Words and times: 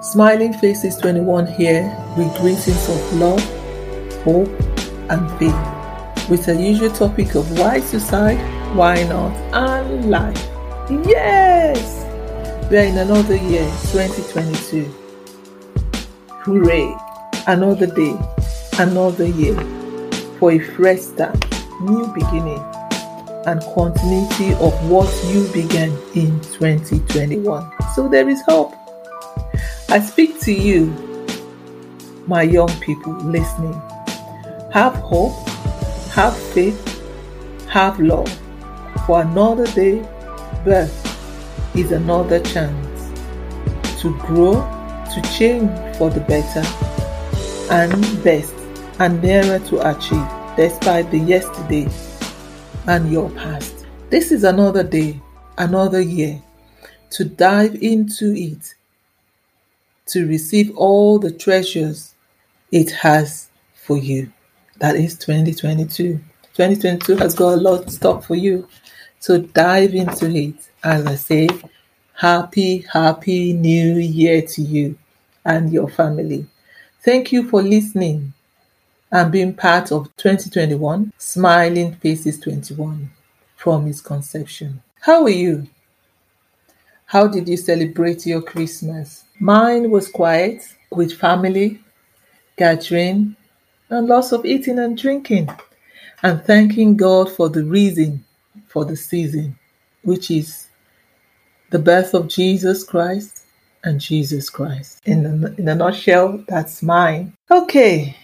Smiling 0.00 0.52
Faces 0.54 0.96
21 0.96 1.46
here 1.46 1.96
with 2.16 2.34
greetings 2.38 2.88
of 2.88 3.12
love, 3.14 3.42
hope, 4.24 4.48
and 5.08 5.30
faith 5.38 6.28
with 6.28 6.44
the 6.46 6.56
usual 6.60 6.90
topic 6.90 7.36
of 7.36 7.58
why 7.58 7.78
suicide, 7.78 8.38
why 8.74 9.04
not, 9.04 9.32
and 9.54 10.10
life. 10.10 10.48
Yes! 10.90 12.04
We 12.68 12.78
are 12.78 12.82
in 12.82 12.98
another 12.98 13.36
year, 13.36 13.70
2022. 13.92 14.84
Hooray! 16.42 16.96
Another 17.46 17.86
day, 17.86 18.18
another 18.78 19.26
year 19.26 19.73
for 20.44 20.52
a 20.52 20.58
fresh 20.58 21.00
start, 21.00 21.42
new 21.80 22.06
beginning, 22.08 22.62
and 23.46 23.62
continuity 23.74 24.52
of 24.60 24.74
what 24.90 25.08
you 25.32 25.48
began 25.54 25.88
in 26.14 26.38
2021. 26.42 27.72
So 27.94 28.08
there 28.08 28.28
is 28.28 28.42
hope. 28.42 28.74
I 29.88 30.00
speak 30.00 30.38
to 30.40 30.52
you, 30.52 30.92
my 32.26 32.42
young 32.42 32.68
people 32.80 33.14
listening. 33.14 33.72
Have 34.70 34.92
hope, 34.96 35.32
have 36.10 36.36
faith, 36.52 36.78
have 37.70 37.98
love. 37.98 38.28
For 39.06 39.22
another 39.22 39.66
day, 39.68 40.00
birth 40.62 41.74
is 41.74 41.90
another 41.90 42.40
chance 42.40 43.22
to 44.02 44.14
grow, 44.18 44.56
to 45.14 45.22
change 45.34 45.70
for 45.96 46.10
the 46.10 46.20
better 46.20 46.62
and 47.72 48.22
best 48.22 48.54
and 48.98 49.22
nearer 49.22 49.58
to 49.58 49.90
achieve 49.90 50.26
despite 50.56 51.10
the 51.10 51.18
yesterday 51.18 51.88
and 52.86 53.10
your 53.10 53.30
past. 53.30 53.86
This 54.10 54.30
is 54.30 54.44
another 54.44 54.84
day, 54.84 55.20
another 55.58 56.00
year 56.00 56.40
to 57.10 57.24
dive 57.24 57.76
into 57.82 58.34
it 58.36 58.74
to 60.06 60.26
receive 60.26 60.76
all 60.76 61.18
the 61.18 61.30
treasures 61.30 62.14
it 62.70 62.90
has 62.90 63.48
for 63.74 63.96
you. 63.96 64.32
That 64.78 64.96
is 64.96 65.16
2022. 65.18 66.20
2022 66.54 67.16
has 67.16 67.34
got 67.34 67.54
a 67.54 67.56
lot 67.56 67.90
stock 67.90 68.24
for 68.24 68.34
you. 68.34 68.68
So 69.20 69.38
dive 69.38 69.94
into 69.94 70.26
it. 70.30 70.56
As 70.82 71.06
I 71.06 71.14
say, 71.14 71.48
happy, 72.14 72.84
happy 72.92 73.52
new 73.52 73.96
year 73.96 74.42
to 74.42 74.62
you 74.62 74.98
and 75.44 75.72
your 75.72 75.88
family. 75.88 76.46
Thank 77.00 77.32
you 77.32 77.48
for 77.48 77.62
listening 77.62 78.34
and 79.14 79.30
being 79.30 79.54
part 79.54 79.92
of 79.92 80.14
2021 80.16 81.12
Smiling 81.18 81.94
Faces 81.94 82.40
21 82.40 83.08
from 83.54 83.86
its 83.86 84.00
conception. 84.00 84.82
How 85.02 85.22
are 85.22 85.28
you? 85.28 85.68
How 87.06 87.28
did 87.28 87.48
you 87.48 87.56
celebrate 87.56 88.26
your 88.26 88.42
Christmas? 88.42 89.22
Mine 89.38 89.92
was 89.92 90.08
quiet 90.08 90.64
with 90.90 91.16
family, 91.16 91.80
gathering, 92.56 93.36
and 93.88 94.08
lots 94.08 94.32
of 94.32 94.44
eating 94.44 94.80
and 94.80 94.98
drinking, 94.98 95.48
and 96.24 96.42
thanking 96.42 96.96
God 96.96 97.30
for 97.30 97.48
the 97.48 97.62
reason 97.62 98.24
for 98.66 98.84
the 98.84 98.96
season, 98.96 99.56
which 100.02 100.28
is 100.32 100.66
the 101.70 101.78
birth 101.78 102.14
of 102.14 102.26
Jesus 102.26 102.82
Christ 102.82 103.44
and 103.84 104.00
Jesus 104.00 104.50
Christ. 104.50 105.02
In 105.04 105.24
a, 105.24 105.60
in 105.60 105.68
a 105.68 105.74
nutshell, 105.76 106.44
that's 106.48 106.82
mine. 106.82 107.36
Okay, 107.48 108.16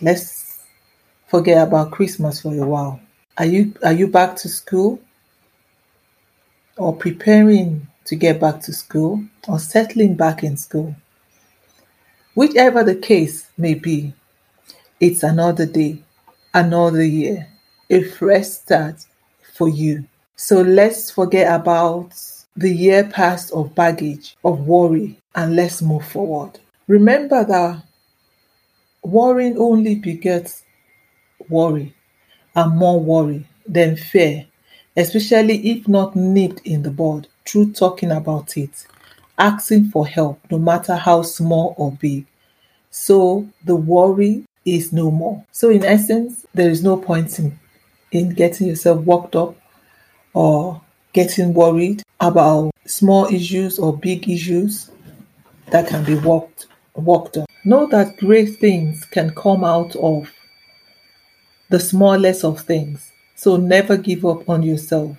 let's 0.00 0.62
forget 1.26 1.66
about 1.66 1.90
Christmas 1.92 2.40
for 2.40 2.54
a 2.54 2.66
while. 2.66 3.00
Are 3.36 3.46
you 3.46 3.74
are 3.82 3.92
you 3.92 4.06
back 4.06 4.36
to 4.36 4.48
school 4.48 5.00
or 6.76 6.94
preparing 6.94 7.86
to 8.04 8.16
get 8.16 8.40
back 8.40 8.60
to 8.60 8.72
school 8.72 9.24
or 9.48 9.58
settling 9.58 10.14
back 10.14 10.42
in 10.42 10.56
school. 10.56 10.94
Whichever 12.34 12.82
the 12.82 12.96
case 12.96 13.46
may 13.56 13.74
be, 13.74 14.12
it's 15.00 15.22
another 15.22 15.66
day, 15.66 16.02
another 16.52 17.04
year, 17.04 17.48
a 17.90 18.02
fresh 18.02 18.46
start 18.46 19.06
for 19.56 19.68
you. 19.68 20.04
So 20.36 20.62
let's 20.62 21.10
forget 21.10 21.54
about 21.54 22.12
the 22.56 22.70
year 22.70 23.04
past 23.04 23.52
of 23.52 23.74
baggage, 23.74 24.36
of 24.44 24.66
worry, 24.66 25.18
and 25.34 25.54
let's 25.54 25.80
move 25.80 26.04
forward. 26.06 26.58
Remember 26.88 27.44
that 27.44 27.82
worrying 29.04 29.58
only 29.58 29.94
begets 29.94 30.64
worry 31.48 31.94
and 32.54 32.76
more 32.76 33.00
worry 33.00 33.46
than 33.66 33.96
fear, 33.96 34.46
especially 34.96 35.70
if 35.70 35.86
not 35.86 36.16
nipped 36.16 36.60
in 36.64 36.82
the 36.82 36.90
bud 36.90 37.28
through 37.46 37.72
talking 37.72 38.10
about 38.10 38.56
it, 38.56 38.86
asking 39.38 39.90
for 39.90 40.06
help, 40.06 40.40
no 40.50 40.58
matter 40.58 40.96
how 40.96 41.22
small 41.22 41.74
or 41.76 41.92
big. 41.92 42.26
So 42.90 43.48
the 43.64 43.76
worry 43.76 44.44
is 44.64 44.92
no 44.92 45.10
more. 45.10 45.44
So, 45.52 45.68
in 45.68 45.84
essence, 45.84 46.46
there 46.54 46.70
is 46.70 46.82
no 46.82 46.96
point 46.96 47.38
in, 47.38 47.58
in 48.12 48.30
getting 48.30 48.68
yourself 48.68 49.04
worked 49.04 49.36
up 49.36 49.56
or 50.32 50.80
getting 51.12 51.52
worried 51.52 52.02
about 52.20 52.70
small 52.86 53.26
issues 53.26 53.78
or 53.78 53.96
big 53.96 54.28
issues 54.28 54.90
that 55.70 55.86
can 55.88 56.04
be 56.04 56.14
worked 56.14 56.66
worked 56.94 57.36
on. 57.36 57.46
Know 57.64 57.86
that 57.86 58.16
great 58.16 58.58
things 58.58 59.04
can 59.04 59.34
come 59.34 59.64
out 59.64 59.96
of 59.96 60.32
the 61.68 61.80
smallest 61.80 62.44
of 62.44 62.60
things. 62.60 63.12
So 63.34 63.56
never 63.56 63.96
give 63.96 64.24
up 64.24 64.48
on 64.48 64.62
yourself 64.62 65.16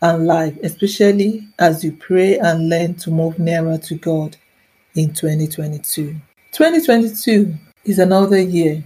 and 0.00 0.26
life, 0.26 0.56
especially 0.62 1.46
as 1.58 1.84
you 1.84 1.92
pray 1.92 2.38
and 2.38 2.68
learn 2.68 2.94
to 2.94 3.10
move 3.10 3.38
nearer 3.38 3.78
to 3.78 3.94
God 3.96 4.36
in 4.94 5.12
2022. 5.12 6.14
2022 6.52 7.54
is 7.84 7.98
another 7.98 8.40
year, 8.40 8.82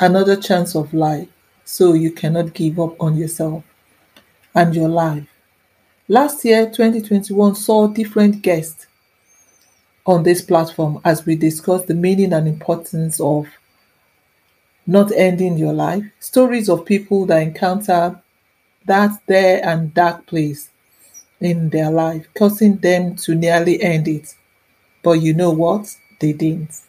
another 0.00 0.36
chance 0.36 0.74
of 0.74 0.92
life, 0.92 1.28
so 1.64 1.94
you 1.94 2.10
cannot 2.10 2.52
give 2.52 2.78
up 2.78 3.00
on 3.00 3.16
yourself 3.16 3.64
and 4.54 4.74
your 4.74 4.88
life. 4.88 5.26
Last 6.08 6.44
year, 6.44 6.66
2021, 6.66 7.54
saw 7.54 7.86
different 7.86 8.42
guests 8.42 8.86
on 10.06 10.22
this 10.22 10.42
platform 10.42 11.00
as 11.04 11.24
we 11.24 11.36
discuss 11.36 11.84
the 11.84 11.94
meaning 11.94 12.32
and 12.32 12.46
importance 12.46 13.20
of 13.20 13.46
not 14.86 15.10
ending 15.12 15.56
your 15.56 15.72
life, 15.72 16.04
stories 16.20 16.68
of 16.68 16.84
people 16.84 17.24
that 17.26 17.42
encounter 17.42 18.20
that 18.86 19.10
there 19.26 19.64
and 19.66 19.94
dark 19.94 20.26
place 20.26 20.68
in 21.40 21.70
their 21.70 21.90
life, 21.90 22.26
causing 22.34 22.76
them 22.76 23.16
to 23.16 23.34
nearly 23.34 23.82
end 23.82 24.06
it. 24.08 24.34
But 25.02 25.22
you 25.22 25.32
know 25.32 25.50
what? 25.50 25.96
They 26.20 26.32
didn't. 26.32 26.80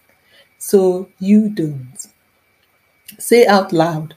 So 0.57 1.09
you 1.19 1.49
don't. 1.49 1.97
Say 3.17 3.45
out 3.45 3.71
loud, 3.71 4.15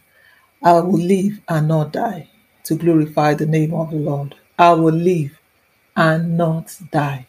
I 0.63 0.81
will 0.81 0.99
live 0.99 1.41
and 1.49 1.69
not 1.69 1.93
die 1.93 2.29
to 2.65 2.75
glorify 2.75 3.35
the 3.35 3.47
name 3.47 3.75
of 3.75 3.91
the 3.91 3.97
Lord. 3.97 4.35
I 4.59 4.73
will 4.73 4.95
live 4.95 5.39
and 5.97 6.37
not 6.37 6.77
die. 6.91 7.28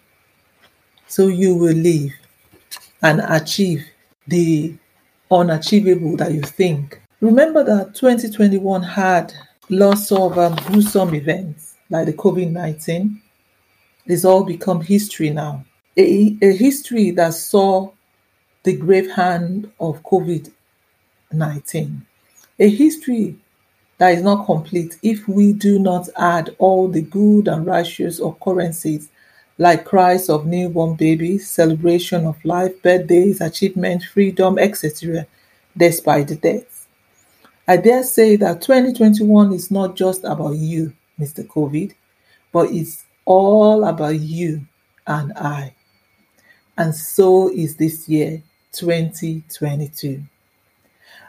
So 1.09 1.27
you 1.27 1.55
will 1.55 1.75
live 1.75 2.11
and 3.01 3.21
achieve 3.27 3.83
the 4.27 4.75
unachievable 5.31 6.15
that 6.17 6.31
you 6.33 6.41
think. 6.41 7.01
Remember 7.19 7.63
that 7.63 7.95
2021 7.95 8.83
had 8.83 9.33
lots 9.69 10.11
of 10.11 10.37
um, 10.37 10.55
gruesome 10.67 11.15
events 11.15 11.75
like 11.89 12.05
the 12.05 12.13
COVID 12.13 12.51
19. 12.51 13.19
It's 14.05 14.23
all 14.23 14.43
become 14.43 14.81
history 14.81 15.31
now. 15.31 15.65
A, 15.97 16.37
a 16.43 16.55
history 16.55 17.09
that 17.11 17.33
saw 17.33 17.91
the 18.61 18.77
grave 18.77 19.09
hand 19.09 19.71
of 19.79 20.03
COVID 20.03 20.51
19. 21.31 22.05
A 22.59 22.69
history 22.69 23.35
that 23.97 24.09
is 24.13 24.21
not 24.21 24.45
complete 24.45 24.99
if 25.01 25.27
we 25.27 25.53
do 25.53 25.79
not 25.79 26.07
add 26.17 26.55
all 26.59 26.87
the 26.87 27.01
good 27.01 27.47
and 27.47 27.65
righteous 27.65 28.19
occurrences 28.19 29.09
like 29.59 29.83
cries 29.83 30.29
of 30.29 30.45
newborn 30.45 30.95
babies, 30.95 31.49
celebration 31.49 32.25
of 32.25 32.43
life, 32.45 32.81
birthdays, 32.81 33.41
achievement, 33.41 34.01
freedom, 34.03 34.57
etc., 34.57 35.27
despite 35.75 36.29
the 36.29 36.35
death. 36.35 36.87
I 37.67 37.75
dare 37.77 38.03
say 38.03 38.37
that 38.37 38.61
2021 38.61 39.53
is 39.53 39.69
not 39.69 39.95
just 39.97 40.23
about 40.23 40.55
you, 40.55 40.93
Mr. 41.19 41.45
COVID, 41.45 41.93
but 42.53 42.71
it's 42.71 43.03
all 43.25 43.83
about 43.83 44.17
you 44.19 44.65
and 45.05 45.33
I. 45.33 45.75
And 46.77 46.95
so 46.95 47.51
is 47.51 47.75
this 47.75 48.07
year, 48.07 48.41
2022. 48.71 50.23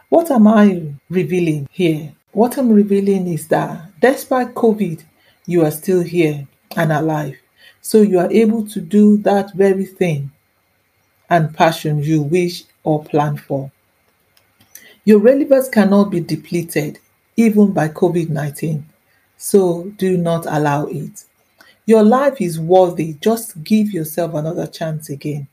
What 0.08 0.30
am 0.30 0.46
I 0.46 0.94
revealing 1.08 1.68
here? 1.72 2.12
What 2.30 2.56
I'm 2.58 2.70
revealing 2.70 3.26
is 3.26 3.48
that 3.48 3.90
despite 4.00 4.54
COVID, 4.54 5.02
you 5.46 5.64
are 5.64 5.72
still 5.72 6.02
here 6.02 6.46
and 6.76 6.92
alive. 6.92 7.39
So 7.82 8.02
you 8.02 8.18
are 8.18 8.30
able 8.30 8.66
to 8.68 8.80
do 8.80 9.16
that 9.18 9.54
very 9.54 9.84
thing 9.86 10.30
and 11.28 11.54
passion 11.54 12.02
you 12.02 12.22
wish 12.22 12.64
or 12.84 13.04
plan 13.04 13.36
for. 13.36 13.70
Your 15.04 15.18
relevance 15.18 15.68
cannot 15.68 16.10
be 16.10 16.20
depleted 16.20 16.98
even 17.36 17.72
by 17.72 17.88
COVID 17.88 18.28
19. 18.28 18.86
So 19.36 19.84
do 19.96 20.18
not 20.18 20.44
allow 20.46 20.86
it. 20.86 21.24
Your 21.86 22.02
life 22.02 22.40
is 22.40 22.60
worthy. 22.60 23.14
Just 23.14 23.62
give 23.64 23.90
yourself 23.90 24.34
another 24.34 24.66
chance 24.66 25.08
again. 25.08 25.48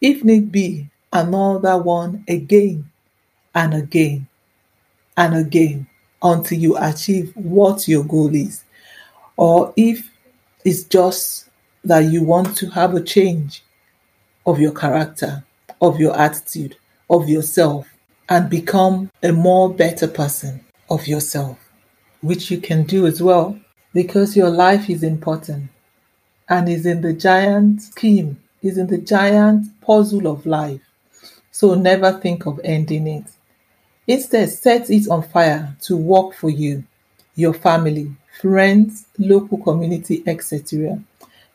If 0.00 0.22
need 0.22 0.52
be, 0.52 0.90
another 1.12 1.78
one 1.78 2.24
again 2.28 2.90
and 3.54 3.72
again 3.72 4.26
and 5.16 5.36
again 5.36 5.86
until 6.22 6.58
you 6.58 6.76
achieve 6.76 7.32
what 7.34 7.88
your 7.88 8.04
goal 8.04 8.34
is. 8.34 8.64
Or 9.36 9.72
if 9.76 10.10
it's 10.64 10.84
just 10.84 11.48
that 11.84 12.04
you 12.04 12.22
want 12.22 12.56
to 12.56 12.70
have 12.70 12.94
a 12.94 13.02
change 13.02 13.62
of 14.46 14.60
your 14.60 14.72
character, 14.72 15.44
of 15.80 16.00
your 16.00 16.18
attitude, 16.18 16.76
of 17.10 17.28
yourself, 17.28 17.88
and 18.28 18.48
become 18.48 19.10
a 19.22 19.32
more 19.32 19.72
better 19.72 20.08
person 20.08 20.64
of 20.88 21.06
yourself, 21.06 21.58
which 22.20 22.50
you 22.50 22.58
can 22.58 22.84
do 22.84 23.06
as 23.06 23.22
well 23.22 23.58
because 23.92 24.36
your 24.36 24.50
life 24.50 24.90
is 24.90 25.02
important 25.02 25.70
and 26.48 26.68
is 26.68 26.84
in 26.84 27.00
the 27.00 27.12
giant 27.12 27.80
scheme, 27.80 28.36
is 28.62 28.76
in 28.76 28.88
the 28.88 28.98
giant 28.98 29.80
puzzle 29.80 30.26
of 30.26 30.44
life. 30.44 30.80
So 31.52 31.74
never 31.74 32.12
think 32.12 32.46
of 32.46 32.60
ending 32.64 33.06
it. 33.06 33.24
Instead, 34.06 34.50
set 34.50 34.90
it 34.90 35.08
on 35.08 35.22
fire 35.22 35.74
to 35.82 35.96
work 35.96 36.34
for 36.34 36.50
you, 36.50 36.84
your 37.36 37.54
family, 37.54 38.14
friends, 38.40 39.06
local 39.18 39.58
community, 39.58 40.22
etc. 40.26 41.00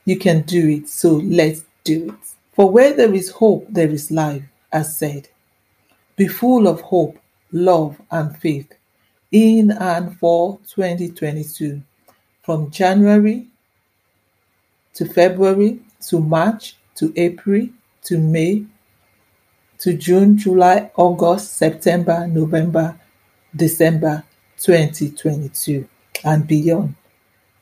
You 0.09 0.17
can 0.17 0.41
do 0.41 0.67
it, 0.67 0.89
so 0.89 1.17
let's 1.17 1.63
do 1.83 2.09
it. 2.09 2.33
For 2.53 2.71
where 2.71 2.95
there 2.95 3.13
is 3.13 3.29
hope, 3.29 3.67
there 3.69 3.89
is 3.89 4.09
life, 4.09 4.41
as 4.71 4.97
said. 4.97 5.29
Be 6.15 6.27
full 6.27 6.67
of 6.67 6.81
hope, 6.81 7.19
love, 7.51 8.01
and 8.09 8.35
faith 8.35 8.73
in 9.31 9.69
and 9.69 10.17
for 10.17 10.57
2022 10.67 11.83
from 12.41 12.71
January 12.71 13.49
to 14.95 15.05
February 15.05 15.79
to 16.07 16.19
March 16.19 16.75
to 16.95 17.13
April 17.15 17.69
to 18.05 18.17
May 18.17 18.65
to 19.77 19.93
June, 19.93 20.39
July, 20.39 20.89
August, 20.95 21.53
September, 21.57 22.25
November, 22.25 22.99
December 23.55 24.23
2022 24.57 25.87
and 26.23 26.47
beyond. 26.47 26.95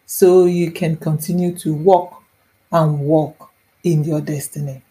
So 0.06 0.46
you 0.46 0.72
can 0.72 0.96
continue 0.96 1.54
to 1.58 1.74
walk 1.74 2.24
and 2.72 3.00
walk 3.00 3.52
in 3.84 4.04
your 4.04 4.22
destiny. 4.22 4.82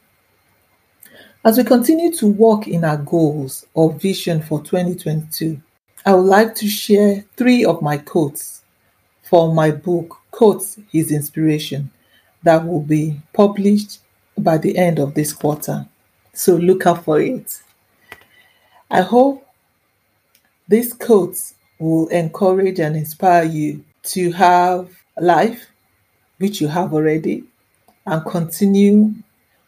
As 1.44 1.58
we 1.58 1.64
continue 1.64 2.12
to 2.14 2.26
walk 2.26 2.66
in 2.66 2.84
our 2.84 2.96
goals 2.96 3.66
or 3.74 3.92
vision 3.92 4.42
for 4.42 4.60
2022, 4.62 5.60
I 6.04 6.14
would 6.14 6.26
like 6.26 6.54
to 6.56 6.68
share 6.68 7.24
three 7.36 7.64
of 7.64 7.82
my 7.82 7.98
quotes 7.98 8.62
for 9.22 9.52
my 9.52 9.70
book, 9.70 10.18
Quotes 10.30 10.78
His 10.90 11.12
Inspiration, 11.12 11.90
that 12.42 12.66
will 12.66 12.82
be 12.82 13.20
published 13.32 14.00
by 14.38 14.58
the 14.58 14.76
end 14.76 14.98
of 14.98 15.14
this 15.14 15.32
quarter. 15.32 15.86
So 16.32 16.56
look 16.56 16.86
out 16.86 17.04
for 17.04 17.20
it. 17.20 17.60
I 18.90 19.02
hope 19.02 19.46
these 20.68 20.92
quotes 20.92 21.54
will 21.78 22.08
encourage 22.08 22.78
and 22.78 22.96
inspire 22.96 23.44
you 23.44 23.84
to 24.04 24.32
have 24.32 24.90
life, 25.20 25.66
which 26.38 26.60
you 26.60 26.68
have 26.68 26.92
already, 26.92 27.44
and 28.06 28.24
continue 28.24 29.12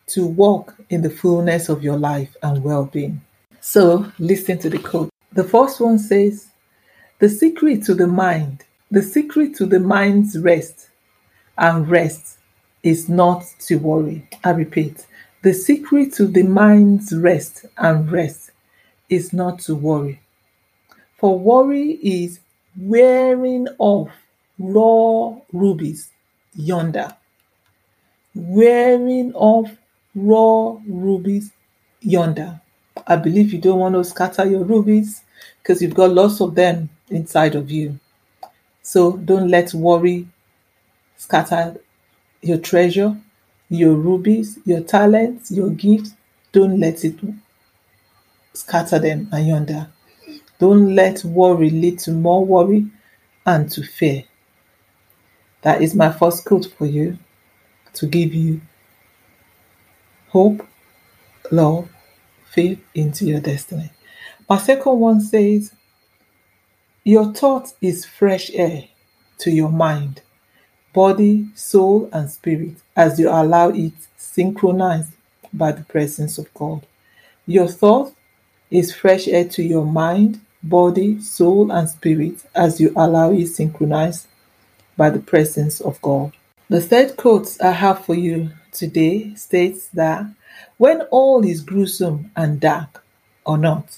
to 0.07 0.27
walk 0.27 0.75
in 0.91 1.03
the 1.03 1.11
fullness 1.11 1.69
of 1.69 1.83
your 1.83 1.99
life 1.99 2.37
and 2.43 2.63
well 2.65 2.87
being. 2.87 3.21
So, 3.61 4.11
listen 4.19 4.59
to 4.59 4.71
the 4.71 4.79
quote. 4.79 5.11
The 5.33 5.45
first 5.45 5.81
one 5.81 5.99
says, 5.99 6.49
The 7.19 7.29
secret 7.29 7.83
to 7.85 7.95
the 7.95 8.07
mind, 8.07 8.65
the 8.91 9.03
secret 9.03 9.55
to 9.57 9.67
the 9.67 9.81
mind's 9.81 10.39
rest 10.39 10.89
and 11.59 11.89
rest 11.89 12.39
is 12.83 13.09
not 13.09 13.45
to 13.67 13.77
worry. 13.77 14.27
I 14.45 14.51
repeat, 14.51 15.07
the 15.43 15.53
secret 15.53 16.13
to 16.15 16.27
the 16.27 16.45
mind's 16.45 17.15
rest 17.15 17.67
and 17.77 18.11
rest 18.11 18.53
is 19.09 19.33
not 19.33 19.59
to 19.61 19.75
worry. 19.75 20.21
For 21.19 21.39
worry 21.39 21.99
is 22.03 22.41
wearing 22.77 23.69
off 23.79 24.11
raw 24.59 25.37
rubies 25.53 26.11
yonder. 26.55 27.15
Wearing 28.39 29.33
off 29.35 29.77
raw 30.15 30.79
rubies 30.87 31.51
yonder. 32.01 32.61
I 33.07 33.17
believe 33.17 33.53
you 33.53 33.59
don't 33.59 33.81
want 33.81 33.95
to 33.97 34.05
scatter 34.05 34.45
your 34.45 34.63
rubies 34.65 35.23
because 35.63 35.83
you've 35.83 35.95
got 35.95 36.11
lots 36.11 36.41
of 36.41 36.55
them 36.55 36.89
inside 37.11 37.55
of 37.57 37.71
you. 37.71 37.99
So 38.83 39.17
don't 39.17 39.49
let 39.49 39.75
worry 39.75 40.29
scatter 41.17 41.77
your 42.41 42.59
treasure 42.59 43.17
your 43.69 43.95
rubies, 43.95 44.59
your 44.65 44.81
talents, 44.81 45.51
your 45.51 45.71
gifts. 45.71 46.15
Don't 46.53 46.81
let 46.81 47.05
it 47.05 47.17
scatter 48.55 48.99
them 48.99 49.29
yonder. 49.33 49.89
Don't 50.59 50.95
let 50.95 51.25
worry 51.25 51.71
lead 51.71 51.99
to 52.01 52.13
more 52.13 52.45
worry 52.45 52.87
and 53.47 53.71
to 53.73 53.83
fear. 53.83 54.25
That 55.63 55.83
is 55.83 55.95
my 55.95 56.11
first 56.11 56.45
quote 56.45 56.67
for 56.79 56.87
you 56.87 57.19
to 57.95 58.07
give 58.07 58.35
you 58.35 58.61
hope, 60.29 60.67
love, 61.51 61.89
faith 62.51 62.85
into 62.95 63.25
your 63.25 63.41
destiny. 63.41 63.91
My 64.49 64.59
second 64.59 64.99
one 64.99 65.21
says, 65.21 65.73
Your 67.05 67.33
thought 67.33 67.73
is 67.81 68.05
fresh 68.05 68.51
air 68.53 68.85
to 69.39 69.51
your 69.51 69.71
mind 69.71 70.23
body, 70.93 71.47
soul, 71.55 72.09
and 72.13 72.31
spirit 72.31 72.75
as 72.97 73.21
you 73.21 73.29
allow 73.29 73.69
it 73.69 73.93
synchronized 74.17 75.13
by 75.53 75.73
the 75.73 75.85
presence 75.85 76.39
of 76.39 76.53
God. 76.55 76.87
Your 77.47 77.69
thought 77.69 78.13
is 78.71 78.95
fresh 78.95 79.29
air 79.29 79.45
to 79.51 79.63
your 79.63 79.87
mind, 79.87 80.41
body, 80.63 81.21
soul, 81.21 81.71
and 81.71 81.89
spirit 81.89 82.45
as 82.55 82.81
you 82.81 82.93
allow 82.97 83.31
it 83.31 83.47
synchronized 83.47 84.27
by 84.97 85.11
the 85.11 85.21
presence 85.21 85.81
of 85.81 86.03
God. 86.03 86.33
The 86.71 86.83
third 86.83 87.17
quote 87.17 87.57
I 87.63 87.71
have 87.71 88.05
for 88.05 88.15
you 88.15 88.51
today 88.73 89.35
states 89.37 89.89
that 89.95 90.27
when 90.77 91.01
all 91.11 91.43
is 91.43 91.63
gruesome 91.63 92.31
and 92.37 92.61
dark 92.61 93.03
or 93.47 93.57
not, 93.57 93.97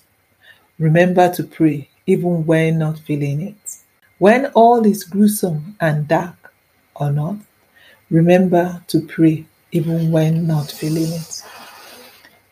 remember 0.78 1.34
to 1.34 1.42
pray 1.42 1.88
even 2.06 2.46
when 2.46 2.78
not 2.78 3.00
feeling 3.00 3.40
it. 3.40 3.76
When 4.18 4.46
all 4.54 4.86
is 4.86 5.02
gruesome 5.02 5.74
and 5.80 6.06
dark 6.06 6.54
or 6.94 7.10
not, 7.10 7.38
remember 8.08 8.84
to 8.86 9.00
pray 9.00 9.46
even 9.72 10.12
when 10.12 10.46
not 10.46 10.70
feeling 10.70 11.12
it. 11.12 11.42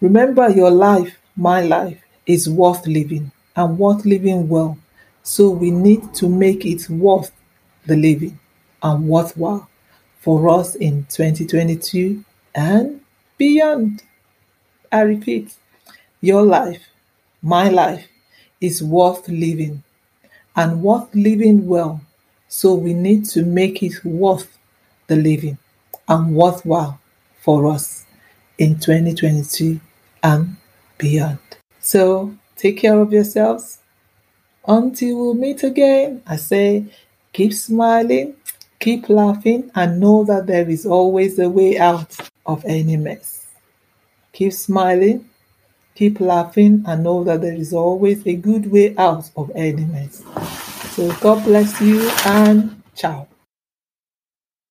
Remember, 0.01 0.51
your 0.51 0.73
life, 0.73 1.17
my 1.37 1.61
life, 1.61 2.03
is 2.27 2.49
worth 2.49 2.89
living 2.89 3.31
and 3.55 3.79
worth 3.79 4.05
living 4.05 4.49
well. 4.49 4.79
So 5.23 5.49
we 5.51 5.71
need 5.71 6.13
to 6.15 6.29
make 6.29 6.67
it 6.67 6.91
worth 6.91 7.31
the 7.87 7.97
living 7.97 8.41
and 8.83 9.09
worthwhile 9.09 9.69
for 10.29 10.47
us 10.51 10.75
in 10.75 11.07
2022 11.09 12.23
and 12.55 13.01
beyond. 13.39 14.03
I 14.93 15.01
repeat, 15.01 15.55
your 16.21 16.43
life, 16.43 16.83
my 17.41 17.71
life, 17.71 18.07
is 18.61 18.83
worth 18.83 19.27
living 19.27 19.83
and 20.55 20.83
worth 20.83 21.09
living 21.15 21.67
well 21.67 22.03
so 22.47 22.75
we 22.75 22.93
need 22.93 23.25
to 23.31 23.43
make 23.43 23.83
it 23.83 24.05
worth 24.05 24.59
the 25.07 25.17
living 25.17 25.57
and 26.09 26.35
worthwhile 26.37 27.01
for 27.41 27.67
us 27.67 28.05
in 28.59 28.79
2022 28.79 29.81
and 30.23 30.57
beyond. 30.99 31.39
So 31.81 32.37
take 32.55 32.77
care 32.77 33.01
of 33.01 33.15
yourselves. 33.15 33.79
Until 34.67 35.33
we 35.33 35.41
meet 35.41 35.63
again, 35.63 36.23
I 36.27 36.37
say 36.37 36.85
keep 37.33 37.55
smiling, 37.55 38.35
keep 38.81 39.09
laughing, 39.09 39.71
and 39.75 40.01
know 40.01 40.25
that 40.25 40.47
there 40.47 40.69
is 40.69 40.87
always 40.87 41.39
a 41.39 41.49
way 41.49 41.79
out 41.79 42.17
of 42.47 42.65
any 42.65 42.97
mess. 42.97 43.47
Keep 44.33 44.53
smiling, 44.53 45.29
keep 45.95 46.21
laughing, 46.21 46.85
and 46.87 47.03
know 47.03 47.25
that 47.25 47.41
there 47.41 47.55
is 47.55 47.73
always 47.73 48.27
a 48.27 48.35
good 48.35 48.71
way 48.71 48.95
out 48.97 49.31
of 49.37 49.51
any 49.55 49.85
mess. 49.85 50.23
So 50.95 51.13
God 51.21 51.45
bless 51.45 51.81
you 51.81 52.09
and 52.25 52.83
ciao. 52.95 53.29